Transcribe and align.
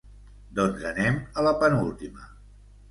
Doncs 0.59 0.87
anem 0.93 1.21
a 1.43 1.47
la 1.49 1.55
penúltima. 1.63 2.29